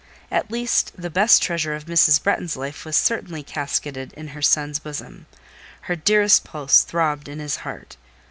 At 0.31 0.49
least, 0.49 0.93
the 0.99 1.11
best 1.11 1.43
treasure 1.43 1.75
of 1.75 1.85
Mrs. 1.85 2.23
Bretton's 2.23 2.57
life 2.57 2.85
was 2.85 2.97
certainly 2.97 3.43
casketed 3.43 4.13
in 4.13 4.29
her 4.29 4.41
son's 4.41 4.79
bosom; 4.79 5.27
her 5.81 5.95
dearest 5.95 6.43
pulse 6.43 6.81
throbbed 6.81 7.27
in 7.27 7.37
his 7.37 7.57
heart. 7.57 7.97